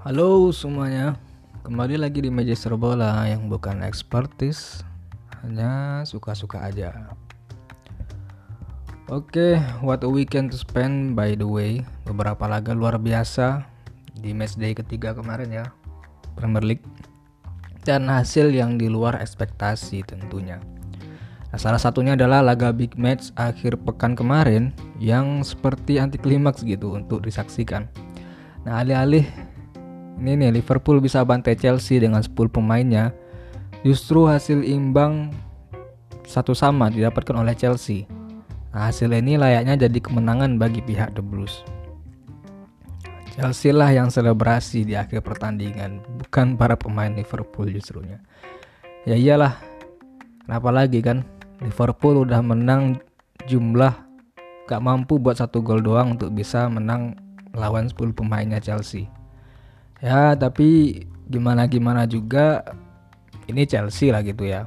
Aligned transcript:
Halo 0.00 0.48
semuanya, 0.48 1.12
kembali 1.60 2.00
lagi 2.00 2.24
di 2.24 2.32
Magister 2.32 2.72
Bola 2.72 3.20
yang 3.28 3.52
bukan 3.52 3.84
expertise, 3.84 4.80
hanya 5.44 6.00
suka-suka 6.08 6.56
aja. 6.56 7.12
Oke, 9.12 9.60
what 9.84 10.00
a 10.00 10.08
weekend 10.08 10.48
to 10.48 10.56
spend 10.56 11.12
by 11.12 11.36
the 11.36 11.44
way. 11.44 11.84
Beberapa 12.08 12.48
laga 12.48 12.72
luar 12.72 12.96
biasa 12.96 13.68
di 14.16 14.32
matchday 14.32 14.72
ketiga 14.72 15.12
kemarin 15.12 15.52
ya, 15.52 15.68
Premier 16.32 16.64
League. 16.64 16.86
Dan 17.84 18.08
hasil 18.08 18.56
yang 18.56 18.80
di 18.80 18.88
luar 18.88 19.20
ekspektasi 19.20 20.08
tentunya. 20.08 20.64
Nah, 21.52 21.60
salah 21.60 21.76
satunya 21.76 22.16
adalah 22.16 22.40
laga 22.40 22.72
big 22.72 22.96
match 22.96 23.36
akhir 23.36 23.76
pekan 23.84 24.16
kemarin 24.16 24.72
yang 24.96 25.44
seperti 25.44 26.00
anti 26.00 26.16
klimaks 26.16 26.64
gitu 26.64 26.96
untuk 26.96 27.20
disaksikan. 27.20 27.84
Nah, 28.64 28.80
alih-alih 28.80 29.49
ini 30.20 30.36
nih 30.36 30.60
Liverpool 30.60 31.00
bisa 31.00 31.24
bantai 31.24 31.56
Chelsea 31.56 31.96
dengan 31.96 32.20
10 32.20 32.36
pemainnya. 32.52 33.16
Justru 33.80 34.28
hasil 34.28 34.60
imbang 34.60 35.32
satu 36.28 36.52
sama 36.52 36.92
didapatkan 36.92 37.32
oleh 37.32 37.56
Chelsea. 37.56 38.04
Nah, 38.70 38.92
hasil 38.92 39.10
ini 39.10 39.40
layaknya 39.40 39.88
jadi 39.88 39.98
kemenangan 39.98 40.60
bagi 40.60 40.84
pihak 40.84 41.16
The 41.16 41.24
Blues. 41.24 41.64
Chelsea 43.34 43.72
lah 43.72 43.88
yang 43.88 44.12
selebrasi 44.12 44.84
di 44.84 44.94
akhir 44.94 45.24
pertandingan, 45.24 46.04
bukan 46.20 46.60
para 46.60 46.76
pemain 46.76 47.10
Liverpool 47.10 47.72
justrunya. 47.72 48.20
Ya 49.08 49.16
iyalah, 49.16 49.56
kenapa 50.44 50.68
lagi 50.68 51.00
kan? 51.00 51.24
Liverpool 51.64 52.28
udah 52.28 52.44
menang 52.44 53.00
jumlah 53.48 53.96
gak 54.68 54.82
mampu 54.84 55.16
buat 55.16 55.40
satu 55.40 55.64
gol 55.64 55.80
doang 55.80 56.20
untuk 56.20 56.30
bisa 56.36 56.68
menang 56.68 57.16
lawan 57.56 57.88
10 57.90 58.12
pemainnya 58.12 58.60
Chelsea. 58.60 59.08
Ya, 60.00 60.32
tapi 60.32 61.04
gimana 61.28 61.68
gimana 61.68 62.08
juga 62.08 62.64
ini 63.46 63.68
Chelsea 63.68 64.08
lah 64.08 64.24
gitu 64.24 64.48
ya. 64.48 64.64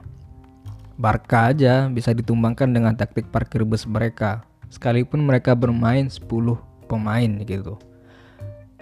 Barca 0.94 1.50
aja 1.50 1.90
bisa 1.90 2.14
ditumbangkan 2.14 2.70
dengan 2.70 2.94
taktik 2.94 3.34
parkir 3.34 3.66
bus 3.66 3.90
mereka. 3.90 4.46
Sekalipun 4.70 5.26
mereka 5.26 5.58
bermain 5.58 6.06
10 6.06 6.30
pemain 6.86 7.32
gitu. 7.42 7.82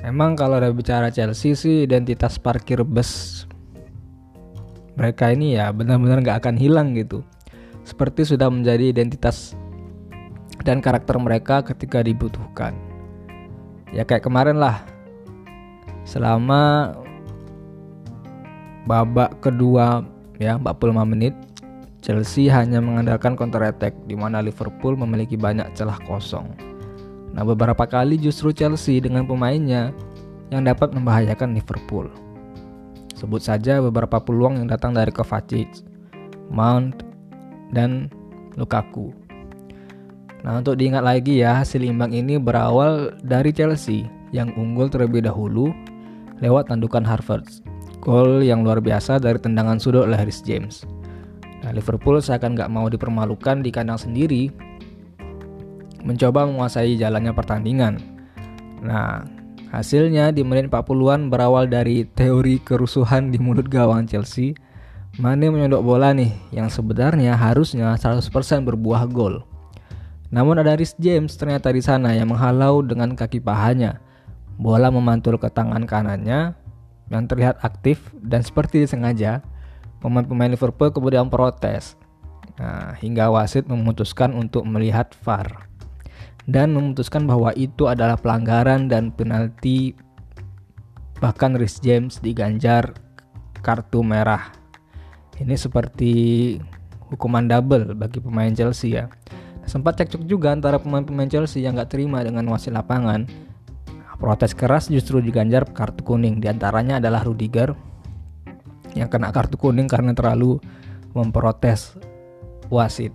Emang 0.01 0.35
kalau 0.35 0.59
ada 0.59 0.73
bicara 0.75 1.07
Chelsea 1.13 1.55
sih 1.55 1.87
identitas 1.87 2.35
parkir 2.35 2.83
bus 2.83 3.43
mereka 4.99 5.31
ini 5.31 5.55
ya 5.55 5.71
benar-benar 5.71 6.19
nggak 6.19 6.37
akan 6.43 6.55
hilang 6.59 6.91
gitu. 6.99 7.23
Seperti 7.87 8.27
sudah 8.27 8.51
menjadi 8.51 8.91
identitas 8.91 9.55
dan 10.67 10.83
karakter 10.83 11.15
mereka 11.15 11.63
ketika 11.63 12.03
dibutuhkan. 12.03 12.75
Ya 13.95 14.03
kayak 14.03 14.27
kemarin 14.27 14.59
lah 14.59 14.90
selama 16.11 16.91
babak 18.83 19.39
kedua 19.39 20.03
ya 20.35 20.59
45 20.59 21.07
menit 21.15 21.31
Chelsea 22.03 22.51
hanya 22.51 22.83
mengandalkan 22.83 23.39
counter 23.39 23.63
attack 23.63 23.95
di 24.09 24.17
mana 24.19 24.43
Liverpool 24.43 24.97
memiliki 24.97 25.37
banyak 25.37 25.71
celah 25.77 26.01
kosong. 26.03 26.49
Nah, 27.31 27.45
beberapa 27.45 27.85
kali 27.85 28.17
justru 28.17 28.49
Chelsea 28.51 28.97
dengan 28.99 29.23
pemainnya 29.23 29.93
yang 30.49 30.65
dapat 30.65 30.91
membahayakan 30.97 31.53
Liverpool. 31.53 32.09
Sebut 33.13 33.39
saja 33.45 33.77
beberapa 33.79 34.17
peluang 34.17 34.59
yang 34.59 34.67
datang 34.67 34.97
dari 34.97 35.13
Kovacic, 35.13 35.85
Mount, 36.49 37.05
dan 37.69 38.09
Lukaku. 38.57 39.13
Nah, 40.41 40.57
untuk 40.57 40.81
diingat 40.81 41.05
lagi 41.05 41.45
ya, 41.45 41.61
hasil 41.61 41.85
imbang 41.85 42.17
ini 42.17 42.41
berawal 42.41 43.13
dari 43.21 43.53
Chelsea 43.53 44.09
yang 44.33 44.49
unggul 44.57 44.89
terlebih 44.89 45.21
dahulu 45.21 45.69
lewat 46.41 46.73
tandukan 46.73 47.05
Harvard. 47.05 47.45
Gol 48.01 48.41
yang 48.41 48.65
luar 48.65 48.81
biasa 48.81 49.21
dari 49.21 49.37
tendangan 49.37 49.77
sudut 49.77 50.09
oleh 50.09 50.17
Harris 50.17 50.41
James. 50.41 50.83
Nah, 51.61 51.69
Liverpool 51.69 52.17
seakan 52.17 52.57
gak 52.57 52.73
mau 52.73 52.89
dipermalukan 52.89 53.61
di 53.61 53.69
kandang 53.69 54.01
sendiri, 54.01 54.49
mencoba 56.01 56.49
menguasai 56.49 56.97
jalannya 56.97 57.29
pertandingan. 57.37 58.01
Nah, 58.81 59.21
hasilnya 59.69 60.33
di 60.33 60.41
menit 60.41 60.73
40-an 60.73 61.29
berawal 61.29 61.69
dari 61.69 62.09
teori 62.17 62.57
kerusuhan 62.57 63.29
di 63.29 63.37
mulut 63.37 63.69
gawang 63.69 64.09
Chelsea. 64.09 64.57
Mane 65.21 65.51
menyodok 65.51 65.83
bola 65.85 66.15
nih 66.15 66.33
yang 66.55 66.71
sebenarnya 66.71 67.37
harusnya 67.37 67.93
100% 67.93 68.25
berbuah 68.65 69.05
gol. 69.11 69.43
Namun 70.31 70.63
ada 70.63 70.73
Rhys 70.79 70.95
James 70.97 71.35
ternyata 71.35 71.69
di 71.69 71.83
sana 71.83 72.15
yang 72.15 72.31
menghalau 72.31 72.79
dengan 72.79 73.13
kaki 73.13 73.43
pahanya. 73.43 73.99
Bola 74.61 74.93
memantul 74.93 75.41
ke 75.41 75.49
tangan 75.49 75.89
kanannya 75.89 76.53
yang 77.09 77.23
terlihat 77.25 77.57
aktif 77.65 78.13
dan 78.21 78.45
seperti 78.45 78.85
disengaja. 78.85 79.41
Pemain-pemain 80.05 80.53
Liverpool 80.53 80.93
kemudian 80.93 81.33
protes. 81.33 81.97
Nah, 82.61 82.93
hingga 82.93 83.33
wasit 83.33 83.65
memutuskan 83.65 84.37
untuk 84.37 84.61
melihat 84.69 85.09
VAR 85.25 85.65
dan 86.49 86.73
memutuskan 86.73 87.25
bahwa 87.29 87.53
itu 87.53 87.85
adalah 87.89 88.17
pelanggaran 88.17 88.89
dan 88.89 89.13
penalti 89.13 89.93
bahkan 91.21 91.53
Rhys 91.53 91.77
James 91.81 92.17
diganjar 92.17 92.97
kartu 93.61 94.01
merah. 94.01 94.49
Ini 95.37 95.53
seperti 95.57 96.13
hukuman 97.09 97.45
double 97.45 97.93
bagi 97.97 98.21
pemain 98.21 98.53
Chelsea 98.53 98.97
ya. 98.97 99.09
Sempat 99.69 100.01
cekcok 100.01 100.25
juga 100.25 100.53
antara 100.53 100.81
pemain-pemain 100.81 101.29
Chelsea 101.29 101.61
yang 101.61 101.77
gak 101.77 101.93
terima 101.93 102.25
dengan 102.25 102.45
wasit 102.49 102.73
lapangan 102.73 103.29
Protes 104.21 104.53
keras 104.53 104.85
justru 104.85 105.17
diganjar 105.17 105.65
kartu 105.73 106.05
kuning. 106.05 106.37
Di 106.37 106.45
antaranya 106.45 107.01
adalah 107.01 107.25
Rudiger 107.25 107.73
yang 108.93 109.09
kena 109.09 109.33
kartu 109.33 109.57
kuning 109.57 109.89
karena 109.89 110.13
terlalu 110.13 110.61
memprotes 111.17 111.97
wasit. 112.69 113.09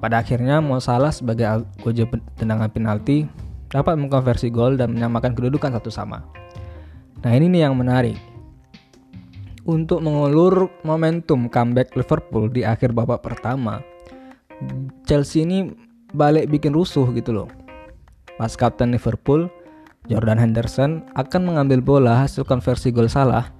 Pada 0.00 0.24
akhirnya 0.24 0.64
Mo 0.64 0.80
Salah 0.80 1.12
sebagai 1.12 1.44
algojo 1.44 2.08
tendangan 2.40 2.72
penalti 2.72 3.28
dapat 3.68 4.00
mengkonversi 4.00 4.48
gol 4.48 4.80
dan 4.80 4.96
menyamakan 4.96 5.36
kedudukan 5.36 5.76
satu 5.76 5.92
sama. 5.92 6.24
Nah 7.20 7.32
ini 7.36 7.52
nih 7.52 7.68
yang 7.68 7.76
menarik. 7.76 8.16
Untuk 9.68 10.00
mengulur 10.00 10.72
momentum 10.82 11.52
comeback 11.52 11.92
Liverpool 11.92 12.48
di 12.48 12.64
akhir 12.64 12.96
babak 12.96 13.20
pertama, 13.20 13.84
Chelsea 15.04 15.44
ini 15.44 15.68
balik 16.16 16.48
bikin 16.48 16.72
rusuh 16.72 17.04
gitu 17.12 17.36
loh. 17.36 17.48
Pas 18.40 18.56
kapten 18.56 18.96
Liverpool 18.96 19.52
Jordan 20.08 20.40
Henderson 20.40 21.04
akan 21.12 21.52
mengambil 21.52 21.84
bola 21.84 22.24
hasil 22.24 22.48
konversi 22.48 22.88
gol 22.88 23.10
salah. 23.10 23.52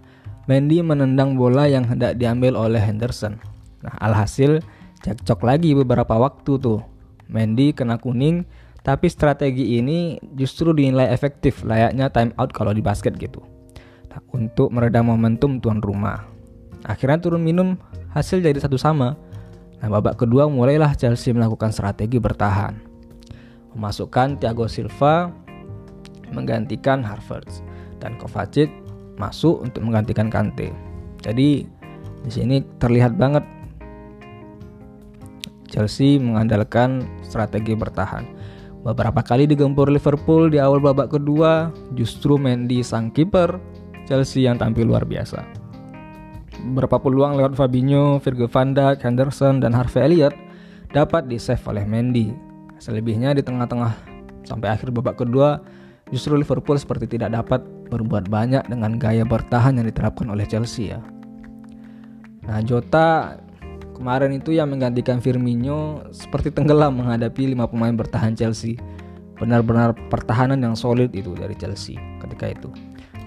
Mendy 0.48 0.80
menendang 0.80 1.36
bola 1.36 1.68
yang 1.68 1.84
hendak 1.84 2.16
diambil 2.16 2.56
oleh 2.56 2.80
Henderson. 2.80 3.36
Nah, 3.84 3.92
alhasil 4.00 4.64
cekcok 5.04 5.44
lagi 5.44 5.76
beberapa 5.76 6.16
waktu 6.16 6.56
tuh. 6.56 6.80
Mendy 7.28 7.76
kena 7.76 8.00
kuning, 8.00 8.48
tapi 8.80 9.12
strategi 9.12 9.76
ini 9.78 10.16
justru 10.32 10.72
dinilai 10.72 11.12
efektif 11.12 11.62
layaknya 11.62 12.08
time 12.08 12.32
out 12.40 12.50
kalau 12.56 12.72
di 12.72 12.80
basket 12.80 13.14
gitu. 13.20 13.44
Nah, 14.10 14.24
untuk 14.32 14.72
meredam 14.72 15.12
momentum 15.12 15.60
tuan 15.60 15.78
rumah. 15.78 16.24
Akhirnya 16.88 17.20
turun 17.20 17.44
minum, 17.44 17.76
hasil 18.16 18.40
jadi 18.40 18.56
satu 18.56 18.80
sama. 18.80 19.14
Nah, 19.78 19.88
babak 19.92 20.16
kedua 20.16 20.48
mulailah 20.48 20.96
Chelsea 20.96 21.30
melakukan 21.36 21.70
strategi 21.70 22.16
bertahan. 22.16 22.74
Memasukkan 23.76 24.42
Thiago 24.42 24.66
Silva 24.66 25.30
menggantikan 26.32 27.04
Harvard 27.04 27.46
dan 28.00 28.16
Kovacic 28.16 28.70
masuk 29.20 29.60
untuk 29.60 29.84
menggantikan 29.84 30.32
Kante. 30.32 30.72
Jadi 31.20 31.68
di 32.20 32.30
sini 32.30 32.64
terlihat 32.80 33.16
banget 33.20 33.44
Chelsea 35.70 36.18
mengandalkan 36.18 37.06
strategi 37.22 37.78
bertahan. 37.78 38.26
Beberapa 38.80 39.20
kali 39.20 39.44
digempur 39.44 39.92
Liverpool 39.92 40.48
di 40.48 40.56
awal 40.56 40.80
babak 40.80 41.12
kedua, 41.12 41.68
justru 41.94 42.40
Mendy 42.40 42.80
sang 42.80 43.12
kiper 43.12 43.60
Chelsea 44.08 44.48
yang 44.48 44.56
tampil 44.56 44.88
luar 44.88 45.04
biasa. 45.04 45.44
Beberapa 46.72 47.00
peluang 47.00 47.36
lewat 47.36 47.56
Fabinho, 47.56 48.20
Virgil 48.20 48.48
van 48.48 48.72
Dijk, 48.72 49.04
Henderson, 49.04 49.60
dan 49.62 49.76
Harvey 49.76 50.00
Elliott 50.00 50.34
dapat 50.90 51.28
di-save 51.28 51.62
oleh 51.68 51.84
Mendy. 51.84 52.32
Selebihnya 52.80 53.36
di 53.36 53.44
tengah-tengah 53.44 53.92
sampai 54.48 54.72
akhir 54.72 54.90
babak 54.90 55.20
kedua 55.20 55.60
Justru 56.10 56.34
Liverpool 56.34 56.74
seperti 56.74 57.06
tidak 57.06 57.34
dapat 57.38 57.62
berbuat 57.90 58.26
banyak 58.26 58.66
dengan 58.66 58.98
gaya 58.98 59.22
bertahan 59.22 59.78
yang 59.78 59.86
diterapkan 59.86 60.30
oleh 60.30 60.46
Chelsea 60.46 60.90
ya. 60.90 60.98
Nah 62.46 62.58
Jota 62.66 63.38
kemarin 63.94 64.34
itu 64.34 64.50
yang 64.50 64.74
menggantikan 64.74 65.22
Firmino 65.22 66.02
seperti 66.10 66.50
tenggelam 66.50 66.98
menghadapi 66.98 67.54
lima 67.54 67.70
pemain 67.70 67.94
bertahan 67.94 68.34
Chelsea. 68.34 68.74
Benar-benar 69.38 69.96
pertahanan 70.12 70.60
yang 70.60 70.76
solid 70.76 71.14
itu 71.16 71.32
dari 71.32 71.56
Chelsea 71.56 71.96
ketika 72.20 72.50
itu. 72.50 72.68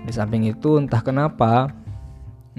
Di 0.03 0.11
samping 0.11 0.45
itu 0.45 0.77
entah 0.77 0.99
kenapa 0.99 1.71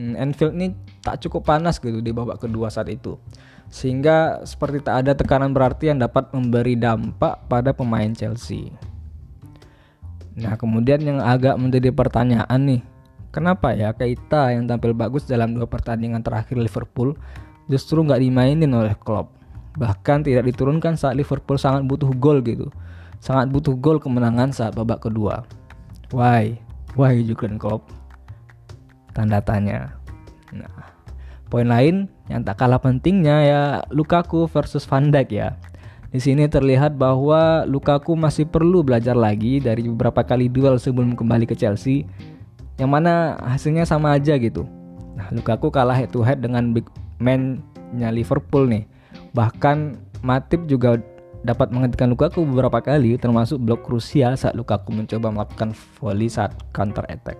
hmm, 0.01 0.17
Anfield 0.17 0.57
ini 0.57 0.73
tak 1.05 1.21
cukup 1.21 1.45
panas 1.45 1.77
gitu 1.79 2.01
di 2.01 2.11
babak 2.11 2.41
kedua 2.41 2.73
saat 2.73 2.89
itu. 2.89 3.21
Sehingga 3.69 4.43
seperti 4.49 4.81
tak 4.81 5.05
ada 5.05 5.13
tekanan 5.13 5.53
berarti 5.53 5.93
yang 5.93 6.01
dapat 6.01 6.33
memberi 6.33 6.75
dampak 6.79 7.47
pada 7.47 7.77
pemain 7.77 8.11
Chelsea. 8.17 8.73
Nah, 10.35 10.59
kemudian 10.59 10.99
yang 11.03 11.19
agak 11.23 11.55
menjadi 11.55 11.95
pertanyaan 11.95 12.61
nih, 12.67 12.83
kenapa 13.31 13.71
ya 13.75 13.95
Keita 13.95 14.51
yang 14.51 14.67
tampil 14.67 14.91
bagus 14.91 15.27
dalam 15.31 15.55
dua 15.55 15.71
pertandingan 15.71 16.27
terakhir 16.27 16.59
Liverpool 16.59 17.15
justru 17.71 18.03
nggak 18.03 18.19
dimainin 18.19 18.71
oleh 18.75 18.99
Klopp? 18.99 19.31
Bahkan 19.79 20.27
tidak 20.27 20.51
diturunkan 20.51 20.99
saat 20.99 21.15
Liverpool 21.15 21.59
sangat 21.59 21.87
butuh 21.87 22.11
gol 22.19 22.43
gitu. 22.43 22.71
Sangat 23.23 23.51
butuh 23.51 23.79
gol 23.79 24.03
kemenangan 24.03 24.51
saat 24.51 24.75
babak 24.75 25.07
kedua. 25.07 25.47
Why? 26.11 26.59
Why 26.99 27.23
Jurgen 27.23 27.59
Klopp? 27.59 27.91
Tanda 29.15 29.39
tanya. 29.39 29.95
Nah, 30.51 30.95
poin 31.51 31.67
lain 31.67 32.11
yang 32.27 32.43
tak 32.43 32.59
kalah 32.59 32.83
pentingnya 32.83 33.37
ya 33.47 33.63
Lukaku 33.91 34.51
versus 34.51 34.87
Van 34.87 35.11
Dijk 35.11 35.31
ya. 35.31 35.55
Di 36.15 36.23
sini 36.23 36.47
terlihat 36.47 36.95
bahwa 36.95 37.67
Lukaku 37.67 38.15
masih 38.15 38.47
perlu 38.47 38.87
belajar 38.87 39.19
lagi 39.19 39.59
dari 39.59 39.83
beberapa 39.91 40.23
kali 40.23 40.47
duel 40.47 40.79
sebelum 40.79 41.19
kembali 41.19 41.43
ke 41.43 41.59
Chelsea 41.59 42.07
yang 42.79 42.95
mana 42.95 43.35
hasilnya 43.43 43.83
sama 43.83 44.15
aja 44.15 44.39
gitu. 44.39 44.63
Nah, 45.19 45.27
Lukaku 45.35 45.75
kalah 45.75 45.99
head 45.99 46.15
to 46.15 46.23
head 46.23 46.39
dengan 46.39 46.71
big 46.71 46.87
man-nya 47.19 48.15
Liverpool 48.15 48.71
nih. 48.71 48.87
Bahkan 49.35 49.99
Matip 50.23 50.71
juga 50.71 51.03
dapat 51.43 51.75
menghentikan 51.75 52.15
Lukaku 52.15 52.47
beberapa 52.47 52.79
kali 52.79 53.19
termasuk 53.19 53.59
blok 53.59 53.83
krusial 53.83 54.39
saat 54.39 54.55
Lukaku 54.55 54.95
mencoba 54.95 55.35
melakukan 55.35 55.75
volley 55.99 56.31
saat 56.31 56.55
counter 56.71 57.03
attack. 57.11 57.37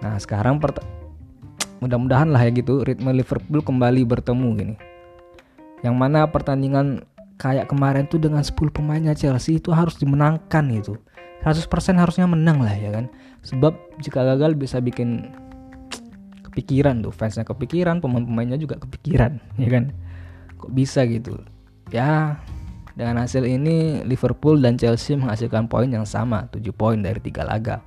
Nah, 0.00 0.16
sekarang 0.16 0.64
mudah-mudahan 1.84 2.32
lah 2.32 2.40
ya 2.40 2.56
gitu 2.56 2.88
ritme 2.88 3.12
Liverpool 3.12 3.60
kembali 3.60 4.08
bertemu 4.08 4.48
gini. 4.56 4.76
Yang 5.84 5.94
mana 5.94 6.24
pertandingan 6.26 7.04
kayak 7.38 7.70
kemarin 7.70 8.04
tuh 8.10 8.18
dengan 8.18 8.42
10 8.42 8.54
pemainnya 8.74 9.14
Chelsea 9.14 9.62
itu 9.62 9.70
harus 9.70 9.96
dimenangkan 9.96 10.66
gitu. 10.74 10.98
100% 11.46 11.70
harusnya 11.94 12.26
menang 12.26 12.58
lah 12.58 12.74
ya 12.74 12.90
kan? 12.90 13.06
Sebab 13.46 13.72
jika 14.02 14.26
gagal 14.26 14.58
bisa 14.58 14.82
bikin 14.82 15.30
kepikiran 16.42 16.98
tuh 16.98 17.14
fansnya 17.14 17.46
kepikiran 17.46 18.02
pemain-pemainnya 18.02 18.58
juga 18.58 18.76
kepikiran 18.82 19.38
ya 19.54 19.68
kan? 19.70 19.94
Kok 20.58 20.74
bisa 20.74 21.06
gitu? 21.06 21.38
Ya 21.94 22.42
dengan 22.98 23.22
hasil 23.22 23.46
ini 23.46 24.02
Liverpool 24.02 24.58
dan 24.58 24.74
Chelsea 24.74 25.14
menghasilkan 25.14 25.70
poin 25.70 25.86
yang 25.86 26.02
sama 26.02 26.50
7 26.50 26.74
poin 26.74 26.98
dari 26.98 27.22
tiga 27.22 27.46
laga. 27.46 27.78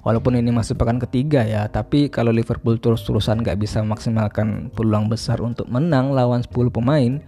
Walaupun 0.00 0.32
ini 0.34 0.48
masih 0.48 0.74
pekan 0.80 0.96
ketiga 0.96 1.44
ya, 1.44 1.68
tapi 1.68 2.08
kalau 2.08 2.32
Liverpool 2.32 2.80
terus-terusan 2.80 3.44
gak 3.44 3.60
bisa 3.60 3.84
memaksimalkan 3.84 4.72
peluang 4.72 5.12
besar 5.12 5.44
untuk 5.44 5.68
menang 5.68 6.16
lawan 6.16 6.40
10 6.40 6.72
pemain, 6.72 7.20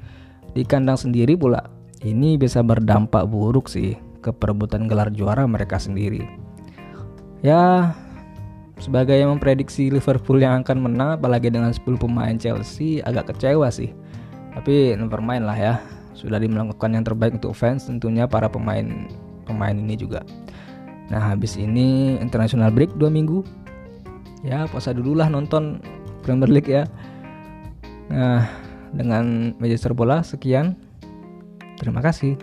di 0.53 0.63
kandang 0.65 1.01
sendiri 1.01 1.37
pula, 1.37 1.65
ini 2.05 2.37
bisa 2.37 2.61
berdampak 2.61 3.25
buruk 3.29 3.69
sih 3.69 3.97
ke 4.23 4.31
perebutan 4.31 4.87
gelar 4.87 5.11
juara 5.11 5.49
mereka 5.49 5.81
sendiri. 5.81 6.25
Ya, 7.43 7.91
sebagai 8.79 9.19
yang 9.19 9.35
memprediksi 9.35 9.91
Liverpool 9.91 10.39
yang 10.39 10.63
akan 10.63 10.79
menang 10.79 11.19
apalagi 11.19 11.51
dengan 11.51 11.75
10 11.75 11.99
pemain 11.99 12.39
Chelsea 12.39 13.03
agak 13.03 13.35
kecewa 13.35 13.67
sih. 13.71 13.91
Tapi 14.55 14.95
never 14.95 15.19
mind 15.19 15.49
lah 15.49 15.59
ya. 15.59 15.75
Sudah 16.13 16.39
melakukan 16.39 16.95
yang 16.95 17.03
terbaik 17.03 17.35
untuk 17.41 17.57
fans 17.57 17.89
tentunya 17.89 18.29
para 18.29 18.47
pemain 18.47 19.09
pemain 19.49 19.75
ini 19.75 19.99
juga. 19.99 20.23
Nah, 21.11 21.35
habis 21.35 21.59
ini 21.59 22.15
international 22.21 22.71
break 22.71 22.95
2 22.95 23.11
minggu. 23.11 23.43
Ya, 24.47 24.67
puasa 24.71 24.95
dulu 24.95 25.19
lah 25.19 25.27
nonton 25.27 25.83
Premier 26.23 26.51
League 26.51 26.71
ya. 26.71 26.87
Nah, 28.07 28.47
dengan 28.93 29.57
Magister 29.59 29.97
Bola 29.97 30.21
sekian. 30.23 30.77
Terima 31.81 31.99
kasih. 32.05 32.37